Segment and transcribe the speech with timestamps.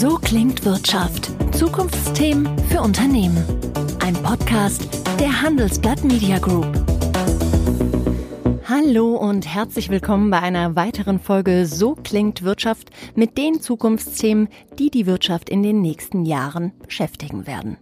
[0.00, 1.32] So klingt Wirtschaft.
[1.52, 3.44] Zukunftsthemen für Unternehmen.
[3.98, 4.88] Ein Podcast
[5.18, 6.68] der Handelsblatt Media Group.
[8.64, 14.46] Hallo und herzlich willkommen bei einer weiteren Folge So klingt Wirtschaft mit den Zukunftsthemen,
[14.78, 17.76] die die Wirtschaft in den nächsten Jahren beschäftigen werden.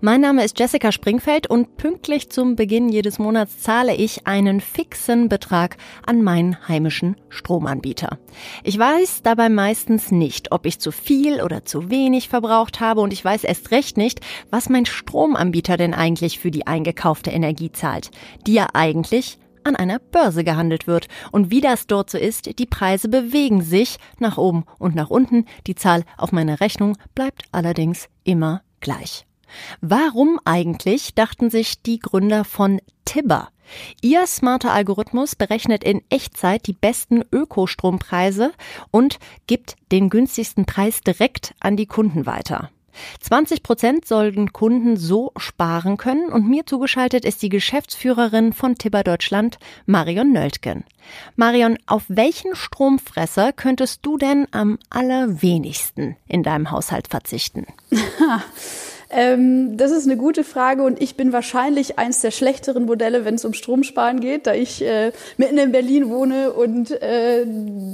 [0.00, 5.28] Mein Name ist Jessica Springfeld und pünktlich zum Beginn jedes Monats zahle ich einen fixen
[5.28, 8.18] Betrag an meinen heimischen Stromanbieter.
[8.64, 13.12] Ich weiß dabei meistens nicht, ob ich zu viel oder zu wenig verbraucht habe und
[13.12, 18.10] ich weiß erst recht nicht, was mein Stromanbieter denn eigentlich für die eingekaufte Energie zahlt,
[18.46, 19.38] die ja eigentlich
[19.68, 21.06] an einer Börse gehandelt wird.
[21.30, 25.44] Und wie das dort so ist, die Preise bewegen sich nach oben und nach unten.
[25.66, 29.27] Die Zahl auf meiner Rechnung bleibt allerdings immer gleich.
[29.80, 33.48] Warum eigentlich, dachten sich die Gründer von Tibber.
[34.00, 38.52] Ihr smarter Algorithmus berechnet in Echtzeit die besten Ökostrompreise
[38.90, 42.70] und gibt den günstigsten Preis direkt an die Kunden weiter.
[43.20, 49.04] 20 Prozent sollten Kunden so sparen können und mir zugeschaltet ist die Geschäftsführerin von Tibber
[49.04, 50.84] Deutschland, Marion Nöltgen.
[51.36, 57.66] Marion, auf welchen Stromfresser könntest du denn am allerwenigsten in deinem Haushalt verzichten?
[59.10, 63.36] Ähm, das ist eine gute Frage und ich bin wahrscheinlich eins der schlechteren Modelle, wenn
[63.36, 67.46] es um Stromsparen geht, da ich äh, mitten in Berlin wohne und, äh,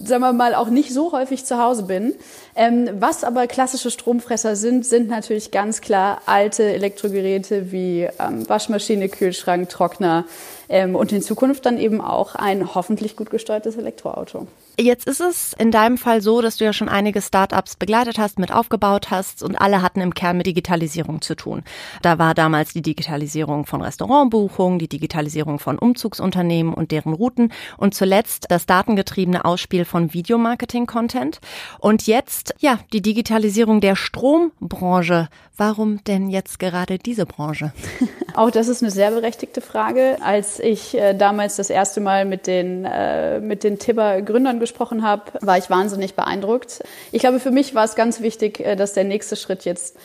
[0.04, 2.14] sagen wir mal, auch nicht so häufig zu Hause bin.
[2.56, 9.08] Ähm, was aber klassische Stromfresser sind, sind natürlich ganz klar alte Elektrogeräte wie ähm, Waschmaschine,
[9.08, 10.24] Kühlschrank, Trockner
[10.68, 14.48] ähm, und in Zukunft dann eben auch ein hoffentlich gut gesteuertes Elektroauto.
[14.76, 18.40] Jetzt ist es in deinem Fall so, dass du ja schon einige Startups begleitet hast,
[18.40, 21.62] mit aufgebaut hast und alle hatten im Kern mit Digitalisierung zu tun.
[22.02, 27.94] Da war damals die Digitalisierung von Restaurantbuchungen, die Digitalisierung von Umzugsunternehmen und deren Routen und
[27.94, 31.40] zuletzt das datengetriebene Ausspiel von Videomarketing-Content.
[31.78, 35.28] Und jetzt, ja, die Digitalisierung der Strombranche.
[35.56, 37.72] Warum denn jetzt gerade diese Branche?
[38.34, 40.16] Auch das ist eine sehr berechtigte Frage.
[40.20, 45.22] Als ich äh, damals das erste Mal mit den, äh, mit den Tibber-Gründern gesprochen habe,
[45.40, 46.82] war ich wahnsinnig beeindruckt.
[47.12, 49.96] Ich glaube, für mich war es ganz wichtig, äh, dass der nächste Schritt jetzt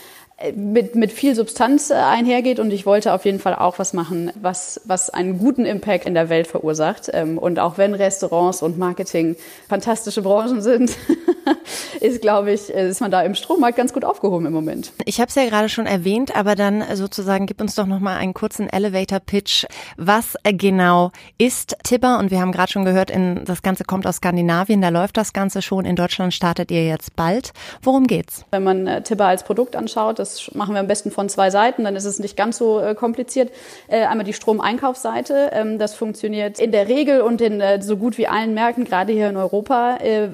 [0.56, 4.32] mit, mit viel Substanz äh, einhergeht und ich wollte auf jeden Fall auch was machen,
[4.42, 7.10] was, was einen guten Impact in der Welt verursacht.
[7.12, 9.36] Ähm, und auch wenn Restaurants und Marketing
[9.68, 10.96] fantastische Branchen sind,
[12.02, 14.92] ist, glaube ich, ist man da im Strommarkt ganz gut aufgehoben im Moment.
[15.06, 18.18] Ich habe es ja gerade schon erwähnt, aber dann sozusagen gib uns doch noch mal
[18.18, 19.66] einen kurzen Elevator-Pitch.
[19.98, 22.20] Was genau ist Tibber?
[22.20, 25.34] Und wir haben gerade schon gehört, in, das Ganze kommt aus Skandinavien, da läuft das
[25.34, 25.86] Ganze schon.
[25.86, 27.52] In Deutschland startet ihr jetzt bald.
[27.82, 28.46] Worum geht's?
[28.52, 31.84] Wenn man äh, Tibber als Produkt anschaut, das machen wir am besten von zwei Seiten,
[31.84, 33.52] dann ist es nicht ganz so äh, kompliziert.
[33.88, 35.52] Äh, einmal die Stromeinkaufsseite.
[35.54, 39.14] Ähm, das funktioniert in der Regel und in äh, so gut wie allen Märkten, gerade
[39.14, 40.30] hier in Europa, äh,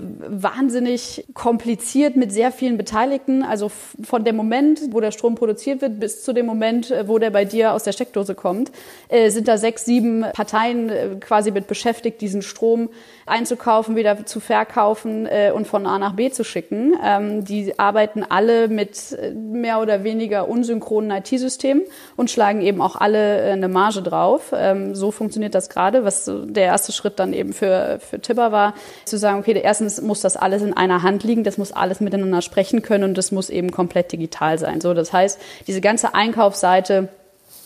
[1.34, 3.44] kompliziert mit sehr vielen Beteiligten.
[3.44, 7.18] Also von dem Moment, wo der Strom produziert wird, bis zu dem Moment, äh, wo
[7.18, 8.72] der bei dir aus der Steckdose kommt,
[9.10, 12.90] äh, sind da sechs, sieben Parteien quasi mit beschäftigt, diesen Strom
[13.26, 16.94] einzukaufen, wieder zu verkaufen und von A nach B zu schicken.
[17.04, 21.84] Ähm, die arbeiten alle mit mehr oder weniger unsynchronen IT-Systemen
[22.16, 24.54] und schlagen eben auch alle äh, eine Marge drauf.
[24.56, 28.74] Ähm, so funktioniert das gerade, was der erste Schritt dann eben für, für Tipper war,
[29.06, 32.42] zu sagen, okay, erstens muss das alles in einer Hand liegen, das muss alles miteinander
[32.42, 34.82] sprechen können und das muss eben komplett digital sein.
[34.82, 37.10] So, das heißt, diese ganze Einkaufsseite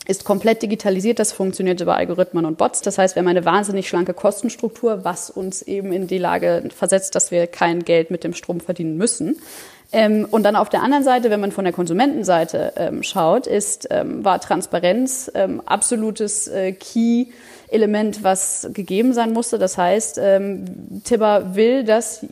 [0.07, 1.19] ist komplett digitalisiert.
[1.19, 2.81] Das funktioniert über Algorithmen und Bots.
[2.81, 7.13] Das heißt, wir haben eine wahnsinnig schlanke Kostenstruktur, was uns eben in die Lage versetzt,
[7.13, 9.39] dass wir kein Geld mit dem Strom verdienen müssen.
[9.91, 13.87] Ähm, und dann auf der anderen Seite, wenn man von der Konsumentenseite ähm, schaut, ist,
[13.91, 17.27] ähm, war Transparenz ähm, absolutes äh, Key.
[17.71, 19.59] Element, was gegeben sein musste.
[19.59, 22.25] Das heißt, ähm, Tibber will, dass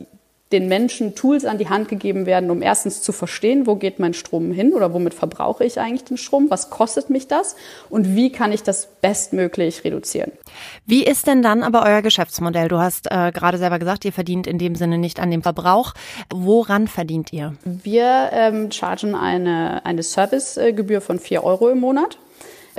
[0.52, 4.14] den Menschen Tools an die Hand gegeben werden, um erstens zu verstehen, wo geht mein
[4.14, 7.54] Strom hin oder womit verbrauche ich eigentlich den Strom, was kostet mich das
[7.90, 10.32] und wie kann ich das bestmöglich reduzieren.
[10.86, 12.68] Wie ist denn dann aber euer Geschäftsmodell?
[12.68, 15.92] Du hast äh, gerade selber gesagt, ihr verdient in dem Sinne nicht an dem Verbrauch.
[16.32, 17.54] Woran verdient ihr?
[17.64, 22.18] Wir ähm, chargen eine, eine Servicegebühr von vier Euro im Monat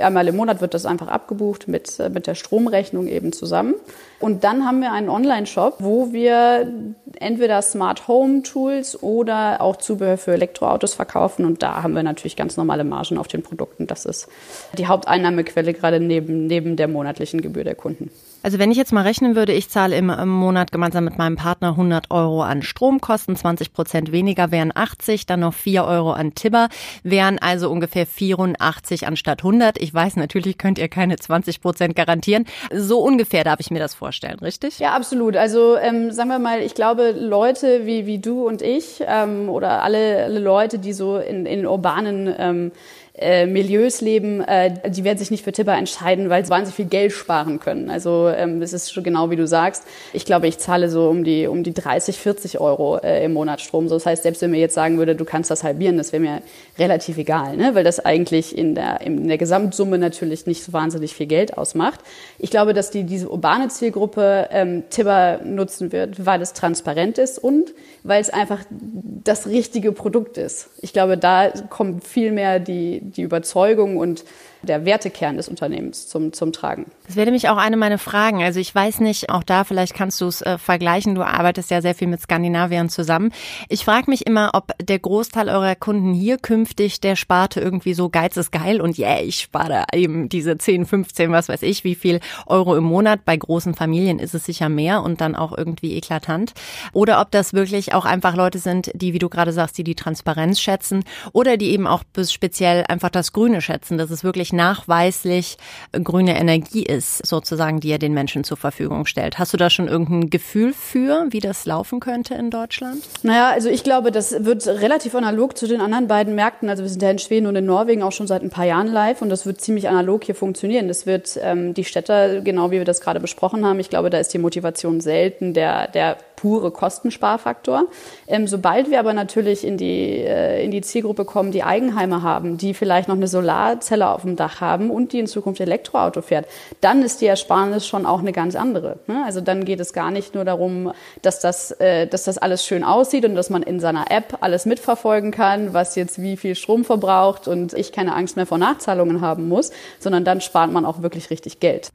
[0.02, 3.74] Einmal im Monat wird das einfach abgebucht mit, äh, mit der Stromrechnung eben zusammen.
[4.18, 6.70] Und dann haben wir einen Online-Shop, wo wir
[7.18, 11.44] entweder Smart Home Tools oder auch Zubehör für Elektroautos verkaufen.
[11.44, 13.86] Und da haben wir natürlich ganz normale Margen auf den Produkten.
[13.86, 14.28] Das ist
[14.76, 18.10] die Haupteinnahmequelle gerade neben, neben der monatlichen Gebühr der Kunden.
[18.42, 21.70] Also wenn ich jetzt mal rechnen würde, ich zahle im, Monat gemeinsam mit meinem Partner
[21.70, 26.68] 100 Euro an Stromkosten, 20 Prozent weniger wären 80, dann noch 4 Euro an Tibber,
[27.02, 29.78] wären also ungefähr 84 anstatt 100.
[29.78, 32.46] Ich weiß, natürlich könnt ihr keine 20 Prozent garantieren.
[32.72, 34.78] So ungefähr darf ich mir das vorstellen, richtig?
[34.78, 35.36] Ja, absolut.
[35.36, 39.82] Also ähm, sagen wir mal, ich glaube, Leute wie, wie du und ich ähm, oder
[39.82, 42.72] alle, alle Leute, die so in, in urbanen ähm,
[43.20, 46.86] äh, Milieus leben, äh, die werden sich nicht für Tipper entscheiden, weil sie wahnsinnig viel
[46.86, 47.90] Geld sparen können.
[47.90, 49.84] Also ähm, es ist schon genau wie du sagst.
[50.12, 53.60] Ich glaube, ich zahle so um die um die 30, 40 Euro äh, im Monat
[53.60, 53.88] Strom.
[53.88, 56.22] So, das heißt, selbst wenn mir jetzt sagen würde, du kannst das halbieren, das wäre
[56.22, 56.42] mir
[56.78, 57.74] relativ egal, ne?
[57.74, 62.00] weil das eigentlich in der in der Gesamtsumme natürlich nicht so wahnsinnig viel Geld ausmacht.
[62.38, 67.38] Ich glaube, dass die diese urbane Zielgruppe ähm, Tipper nutzen wird, weil es transparent ist
[67.38, 70.70] und weil es einfach das richtige Produkt ist.
[70.80, 74.24] Ich glaube, da kommt viel mehr die die Überzeugung und
[74.62, 76.86] der Wertekern des Unternehmens zum, zum Tragen.
[77.06, 78.42] Das wäre nämlich auch eine meiner Fragen.
[78.42, 81.14] Also ich weiß nicht, auch da vielleicht kannst du es äh, vergleichen.
[81.14, 83.32] Du arbeitest ja sehr viel mit Skandinaviern zusammen.
[83.68, 88.10] Ich frage mich immer, ob der Großteil eurer Kunden hier künftig der Sparte irgendwie so
[88.10, 91.94] Geiz ist geil und yeah, ich spare eben diese 10, 15, was weiß ich, wie
[91.94, 93.24] viel Euro im Monat.
[93.24, 96.52] Bei großen Familien ist es sicher mehr und dann auch irgendwie eklatant.
[96.92, 99.94] Oder ob das wirklich auch einfach Leute sind, die, wie du gerade sagst, die die
[99.94, 105.56] Transparenz schätzen oder die eben auch speziell einfach das Grüne schätzen, dass es wirklich nachweislich
[105.92, 109.38] grüne Energie ist, sozusagen, die er den Menschen zur Verfügung stellt.
[109.38, 113.02] Hast du da schon irgendein Gefühl für, wie das laufen könnte in Deutschland?
[113.22, 116.68] Naja, also ich glaube, das wird relativ analog zu den anderen beiden Märkten.
[116.68, 118.88] Also wir sind ja in Schweden und in Norwegen auch schon seit ein paar Jahren
[118.88, 120.88] live und das wird ziemlich analog hier funktionieren.
[120.88, 124.18] Das wird ähm, die Städter, genau wie wir das gerade besprochen haben, ich glaube, da
[124.18, 127.84] ist die Motivation selten der, der pure Kostensparfaktor.
[128.26, 132.56] Ähm, sobald wir aber natürlich in die, äh, in die Zielgruppe kommen, die Eigenheime haben,
[132.56, 136.46] die vielleicht noch eine Solarzelle auf dem Dach haben und die in Zukunft Elektroauto fährt,
[136.80, 138.98] dann ist die Ersparnis schon auch eine ganz andere.
[139.06, 139.22] Ne?
[139.26, 142.84] Also dann geht es gar nicht nur darum, dass das, äh, dass das alles schön
[142.84, 146.84] aussieht und dass man in seiner App alles mitverfolgen kann, was jetzt wie viel Strom
[146.84, 151.02] verbraucht und ich keine Angst mehr vor Nachzahlungen haben muss, sondern dann spart man auch
[151.02, 151.90] wirklich richtig Geld.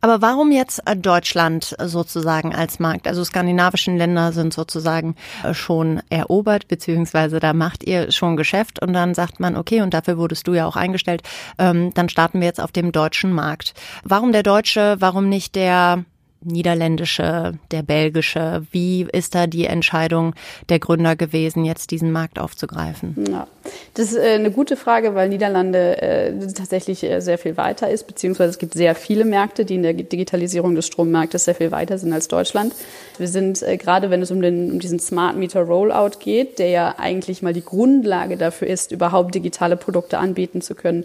[0.00, 3.06] Aber warum jetzt Deutschland sozusagen als Markt?
[3.06, 8.80] Also skandinavische skandinavischen Länder sind sozusagen äh, schon erobert, beziehungsweise da macht ihr schon Geschäft
[8.80, 11.22] und dann sagt man, okay, und dafür wurdest du ja auch eingestellt,
[11.58, 13.74] ähm, dann starten wir jetzt auf dem deutschen Markt.
[14.04, 16.04] Warum der deutsche, warum nicht der
[16.46, 18.66] niederländische, der belgische?
[18.70, 20.34] Wie ist da die Entscheidung
[20.68, 23.14] der Gründer gewesen, jetzt diesen Markt aufzugreifen?
[23.30, 23.46] Ja,
[23.94, 28.08] das ist äh, eine gute Frage, weil Niederlande äh, tatsächlich äh, sehr viel weiter ist,
[28.08, 31.96] beziehungsweise es gibt sehr viele Märkte, die in der Digitalisierung des Strommarktes sehr viel weiter
[31.96, 32.74] sind als Deutschland.
[33.18, 36.94] Wir sind gerade, wenn es um, den, um diesen Smart Meter Rollout geht, der ja
[36.98, 41.04] eigentlich mal die Grundlage dafür ist, überhaupt digitale Produkte anbieten zu können,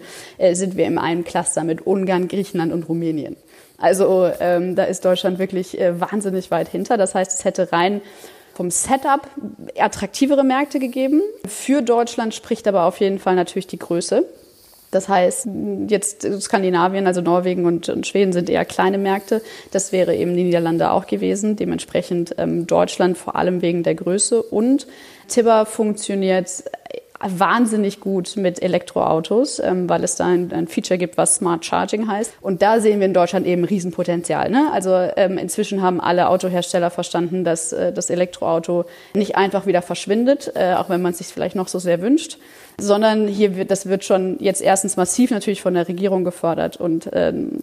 [0.52, 3.36] sind wir in einem Cluster mit Ungarn, Griechenland und Rumänien.
[3.78, 6.98] Also ähm, da ist Deutschland wirklich äh, wahnsinnig weit hinter.
[6.98, 8.02] Das heißt, es hätte rein
[8.54, 9.22] vom Setup
[9.78, 11.22] attraktivere Märkte gegeben.
[11.46, 14.26] Für Deutschland spricht aber auf jeden Fall natürlich die Größe.
[14.90, 15.48] Das heißt,
[15.88, 19.40] jetzt Skandinavien, also Norwegen und, und, Schweden sind eher kleine Märkte.
[19.70, 21.54] Das wäre eben die Niederlande auch gewesen.
[21.54, 24.42] Dementsprechend ähm, Deutschland vor allem wegen der Größe.
[24.42, 24.88] Und
[25.28, 26.64] Tibber funktioniert
[27.22, 32.08] wahnsinnig gut mit Elektroautos, ähm, weil es da ein, ein, Feature gibt, was Smart Charging
[32.08, 32.32] heißt.
[32.40, 34.50] Und da sehen wir in Deutschland eben Riesenpotenzial.
[34.50, 34.70] Ne?
[34.72, 40.52] Also ähm, inzwischen haben alle Autohersteller verstanden, dass äh, das Elektroauto nicht einfach wieder verschwindet,
[40.54, 42.38] äh, auch wenn man es sich vielleicht noch so sehr wünscht,
[42.78, 47.10] sondern hier wird, das wird schon jetzt erstens massiv natürlich von der Regierung gefördert und
[47.12, 47.62] ähm,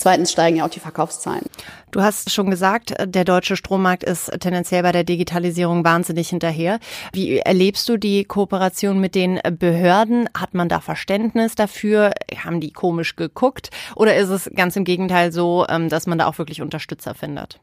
[0.00, 1.44] Zweitens steigen ja auch die Verkaufszahlen.
[1.90, 6.78] Du hast schon gesagt, der deutsche Strommarkt ist tendenziell bei der Digitalisierung wahnsinnig hinterher.
[7.12, 10.30] Wie erlebst du die Kooperation mit den Behörden?
[10.34, 12.12] Hat man da Verständnis dafür?
[12.42, 13.68] Haben die komisch geguckt?
[13.94, 17.60] Oder ist es ganz im Gegenteil so, ähm, dass man da auch wirklich Unterstützer findet?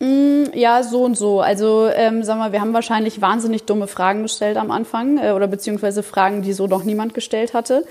[0.00, 1.40] Mm, ja, so und so.
[1.40, 5.46] Also ähm, sagen wir, wir haben wahrscheinlich wahnsinnig dumme Fragen gestellt am Anfang äh, oder
[5.46, 7.84] beziehungsweise Fragen, die so noch niemand gestellt hatte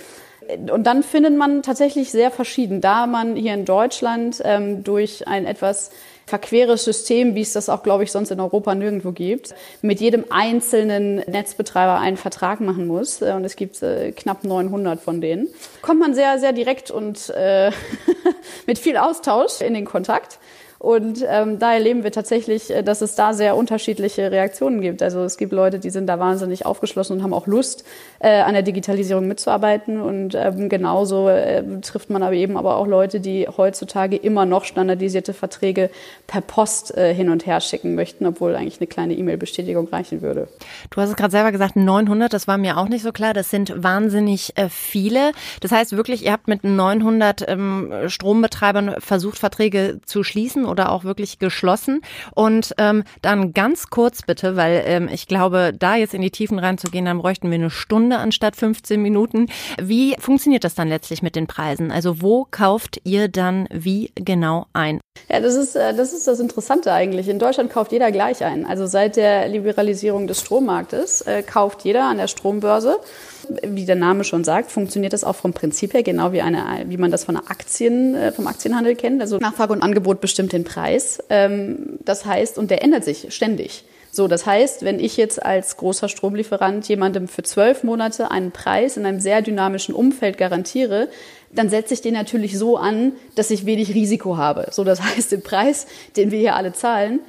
[0.72, 2.82] und dann findet man tatsächlich sehr verschieden.
[2.82, 5.92] Da man hier in Deutschland ähm, durch ein etwas
[6.30, 10.26] verqueres System, wie es das auch, glaube ich, sonst in Europa nirgendwo gibt, mit jedem
[10.30, 13.22] einzelnen Netzbetreiber einen Vertrag machen muss.
[13.22, 15.48] Äh, und es gibt äh, knapp 900 von denen.
[15.82, 17.72] Kommt man sehr, sehr direkt und äh,
[18.68, 20.40] mit viel Austausch in den Kontakt.
[20.80, 25.04] Und ähm, da erleben wir tatsächlich, äh, dass es da sehr unterschiedliche Reaktionen gibt.
[25.04, 27.84] Also es gibt Leute, die sind da wahnsinnig aufgeschlossen und haben auch Lust,
[28.20, 30.00] äh, an der Digitalisierung mitzuarbeiten.
[30.00, 34.64] Und ähm, genauso äh, trifft man aber eben aber auch Leute, die heutzutage immer noch
[34.64, 35.90] standardisierte Verträge
[36.28, 40.48] per Post äh, hin und her schicken möchten, obwohl eigentlich eine kleine E-Mail-Bestätigung reichen würde.
[40.92, 43.34] Du hast es gerade selber gesagt, 900, das war mir auch nicht so klar.
[43.34, 45.34] Das sind wahnsinnig äh, viele.
[45.60, 47.92] Das heißt wirklich, ihr habt mit 900 ähm,
[48.30, 52.02] Strombetreibern versucht, Verträge zu schließen oder auch wirklich geschlossen.
[52.36, 56.60] Und ähm, dann ganz kurz bitte, weil ähm, ich glaube, da jetzt in die Tiefen
[56.60, 59.48] reinzugehen, dann bräuchten wir eine Stunde anstatt 15 Minuten.
[59.82, 61.92] Wie funktioniert das dann letztlich mit den Preisen?
[61.92, 65.00] Also wo kauft ihr dann wie genau ein?
[65.28, 67.30] Ja, das ist, äh, das ist das Interessante eigentlich.
[67.30, 68.68] In Deutschland kauft jeder gleich ein.
[68.68, 73.00] Also seit der Liberalisierung des Strommarktes äh, kauft jeder an der Strombörse.
[73.64, 76.98] Wie der Name schon sagt, funktioniert das auch vom Prinzip her genau wie eine, wie
[76.98, 79.22] man das von Aktien, äh, vom Aktienhandel kennt.
[79.22, 81.24] Also Nachfrage und Angebot bestimmt den Preis.
[81.30, 83.84] Ähm, das heißt, und der ändert sich ständig.
[84.12, 88.98] So, das heißt, wenn ich jetzt als großer Stromlieferant jemandem für zwölf Monate einen Preis
[88.98, 91.10] in einem sehr dynamischen Umfeld garantiere,
[91.54, 94.68] dann setze ich den natürlich so an, dass ich wenig Risiko habe.
[94.72, 95.86] So, das heißt, der Preis,
[96.18, 97.20] den wir hier alle zahlen,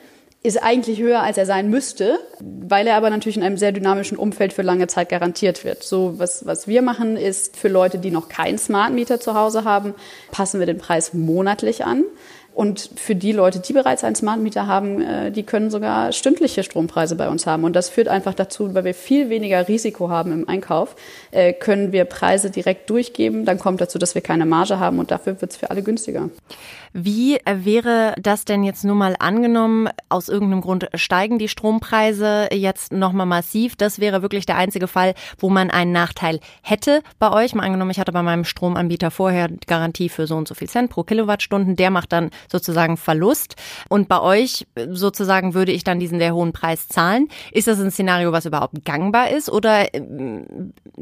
[0.42, 4.16] ist eigentlich höher, als er sein müsste, weil er aber natürlich in einem sehr dynamischen
[4.16, 5.82] Umfeld für lange Zeit garantiert wird.
[5.82, 9.64] So, was, was wir machen, ist für Leute, die noch keinen Smart Meter zu Hause
[9.64, 9.94] haben,
[10.30, 12.04] passen wir den Preis monatlich an.
[12.52, 16.62] Und für die Leute, die bereits einen Smart Meter haben, äh, die können sogar stündliche
[16.62, 17.64] Strompreise bei uns haben.
[17.64, 20.96] Und das führt einfach dazu, weil wir viel weniger Risiko haben im Einkauf,
[21.30, 23.44] äh, können wir Preise direkt durchgeben.
[23.44, 26.28] Dann kommt dazu, dass wir keine Marge haben und dafür wird es für alle günstiger.
[26.92, 29.88] Wie wäre das denn jetzt nur mal angenommen?
[30.08, 33.76] Aus irgendeinem Grund steigen die Strompreise jetzt nochmal massiv.
[33.76, 37.54] Das wäre wirklich der einzige Fall, wo man einen Nachteil hätte bei euch.
[37.54, 40.90] Mal angenommen, ich hatte bei meinem Stromanbieter vorher Garantie für so und so viel Cent
[40.90, 41.76] pro Kilowattstunden.
[41.76, 43.54] Der macht dann sozusagen Verlust.
[43.88, 47.28] Und bei euch sozusagen würde ich dann diesen sehr hohen Preis zahlen.
[47.52, 49.48] Ist das ein Szenario, was überhaupt gangbar ist?
[49.48, 50.02] Oder äh,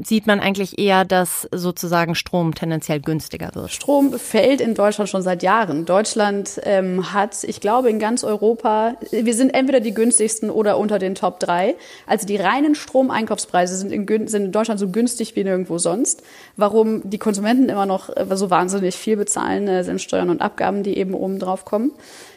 [0.05, 3.73] sieht man eigentlich eher, dass sozusagen Strom tendenziell günstiger wird?
[3.73, 5.78] Strom fällt in Deutschland schon seit Jahren.
[5.85, 10.99] Deutschland ähm, hat, ich glaube, in ganz Europa, wir sind entweder die günstigsten oder unter
[10.99, 11.75] den Top 3.
[12.07, 16.23] Also die reinen Stromeinkaufspreise sind in, sind in Deutschland so günstig wie nirgendwo sonst.
[16.57, 20.83] Warum die Konsumenten immer noch äh, so wahnsinnig viel bezahlen, äh, sind Steuern und Abgaben,
[20.83, 21.93] die eben oben drauf kommen.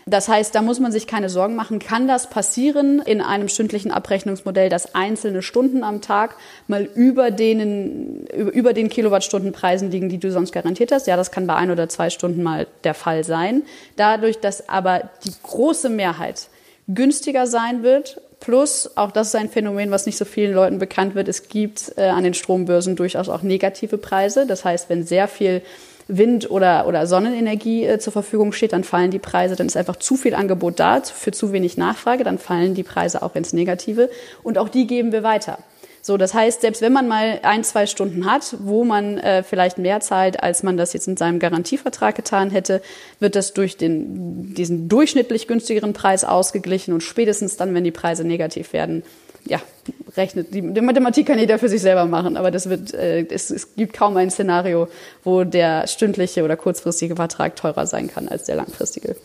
[0.05, 1.79] Das heißt, da muss man sich keine Sorgen machen.
[1.79, 6.35] Kann das passieren in einem stündlichen Abrechnungsmodell, dass einzelne Stunden am Tag
[6.67, 11.07] mal über, denen, über den Kilowattstundenpreisen liegen, die du sonst garantiert hast?
[11.07, 13.30] Ja, das kann bei ein oder zwei Stunden mal der Fall sein.
[13.95, 16.47] Dadurch, dass aber die große Mehrheit
[16.87, 21.13] günstiger sein wird Plus, auch das ist ein Phänomen, was nicht so vielen Leuten bekannt
[21.13, 24.47] wird, es gibt äh, an den Strombörsen durchaus auch negative Preise.
[24.47, 25.61] Das heißt, wenn sehr viel
[26.07, 29.95] Wind- oder, oder Sonnenenergie äh, zur Verfügung steht, dann fallen die Preise, dann ist einfach
[29.95, 34.09] zu viel Angebot da für zu wenig Nachfrage, dann fallen die Preise auch ins Negative.
[34.41, 35.59] Und auch die geben wir weiter.
[36.01, 39.77] So, das heißt, selbst wenn man mal ein, zwei Stunden hat, wo man äh, vielleicht
[39.77, 42.81] mehr zahlt, als man das jetzt in seinem Garantievertrag getan hätte,
[43.19, 48.23] wird das durch den, diesen durchschnittlich günstigeren Preis ausgeglichen und spätestens dann, wenn die Preise
[48.23, 49.03] negativ werden,
[49.45, 49.59] ja,
[50.17, 50.53] rechnet.
[50.53, 53.75] Die, die Mathematik kann jeder für sich selber machen, aber das wird, äh, es, es
[53.75, 54.87] gibt kaum ein Szenario,
[55.23, 59.15] wo der stündliche oder kurzfristige Vertrag teurer sein kann als der langfristige.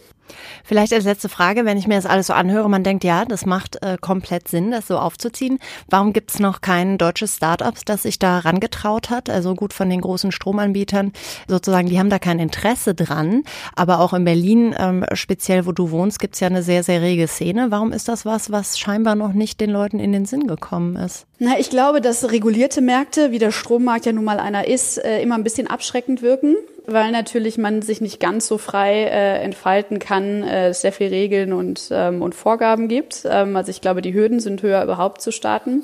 [0.64, 3.46] Vielleicht als letzte Frage, wenn ich mir das alles so anhöre, man denkt, ja, das
[3.46, 5.58] macht äh, komplett Sinn, das so aufzuziehen.
[5.88, 9.30] Warum gibt es noch kein deutsches Start-up, das sich da rangetraut hat?
[9.30, 11.12] Also gut von den großen Stromanbietern
[11.48, 13.42] sozusagen, die haben da kein Interesse dran.
[13.74, 17.02] Aber auch in Berlin, ähm, speziell wo du wohnst, gibt es ja eine sehr, sehr
[17.02, 17.70] rege Szene.
[17.70, 21.26] Warum ist das was, was scheinbar noch nicht den Leuten in den Sinn gekommen ist?
[21.38, 25.20] Na, ich glaube, dass regulierte Märkte, wie der Strommarkt ja nun mal einer ist, äh,
[25.20, 29.98] immer ein bisschen abschreckend wirken weil natürlich man sich nicht ganz so frei äh, entfalten
[29.98, 33.26] kann, äh, sehr viel Regeln und, ähm, und Vorgaben gibt.
[33.28, 35.82] Ähm, also ich glaube, die Hürden sind höher, überhaupt zu starten.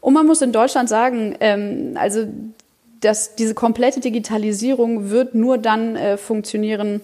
[0.00, 2.26] Und man muss in Deutschland sagen, ähm, also
[3.00, 7.00] dass diese komplette Digitalisierung wird nur dann äh, funktionieren,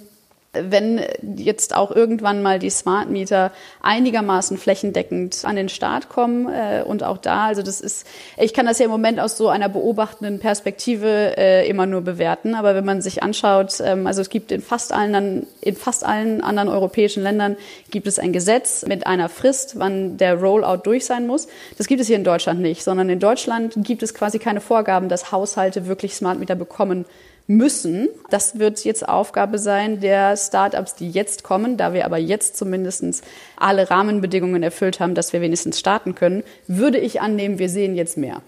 [0.69, 1.01] wenn
[1.37, 7.03] jetzt auch irgendwann mal die Smart Meter einigermaßen flächendeckend an den Start kommen äh, und
[7.03, 10.39] auch da, also das ist, ich kann das ja im Moment aus so einer beobachtenden
[10.39, 14.63] Perspektive äh, immer nur bewerten, aber wenn man sich anschaut, ähm, also es gibt in
[14.63, 17.57] fast allen in fast allen anderen europäischen Ländern
[17.91, 21.49] gibt es ein Gesetz mit einer Frist, wann der Rollout durch sein muss.
[21.79, 25.09] Das gibt es hier in Deutschland nicht, sondern in Deutschland gibt es quasi keine Vorgaben,
[25.09, 27.05] dass Haushalte wirklich Smart Meter bekommen
[27.47, 28.09] müssen.
[28.31, 31.76] Das wird jetzt Aufgabe sein der Startups, die jetzt kommen.
[31.76, 33.25] Da wir aber jetzt zumindest
[33.57, 38.17] alle Rahmenbedingungen erfüllt haben, dass wir wenigstens starten können, würde ich annehmen, wir sehen jetzt
[38.17, 38.43] mehr.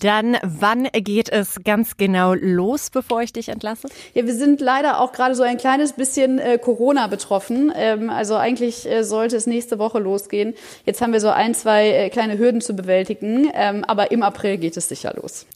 [0.00, 3.88] Dann, wann geht es ganz genau los, bevor ich dich entlasse?
[4.12, 7.72] Ja, wir sind leider auch gerade so ein kleines bisschen äh, Corona betroffen.
[7.76, 10.54] Ähm, also eigentlich äh, sollte es nächste Woche losgehen.
[10.84, 13.48] Jetzt haben wir so ein, zwei äh, kleine Hürden zu bewältigen.
[13.54, 15.46] Ähm, aber im April geht es sicher los.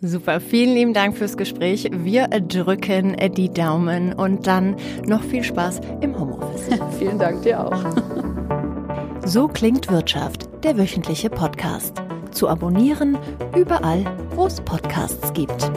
[0.00, 1.90] Super, vielen lieben Dank fürs Gespräch.
[1.90, 4.76] Wir drücken die Daumen und dann
[5.06, 6.78] noch viel Spaß im Homeoffice.
[7.00, 7.84] vielen Dank dir auch.
[9.26, 12.00] So klingt Wirtschaft, der wöchentliche Podcast.
[12.30, 13.18] Zu abonnieren
[13.56, 14.04] überall,
[14.34, 15.70] wo es Podcasts gibt.